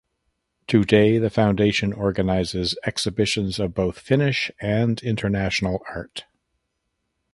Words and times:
Today 0.65 1.19
the 1.19 1.29
Foundation 1.29 1.93
organizes 1.93 2.75
exhibitions 2.85 3.59
of 3.59 3.75
both 3.75 3.99
Finnish 3.99 4.49
and 4.59 4.99
international 5.03 5.83
art. 5.93 6.25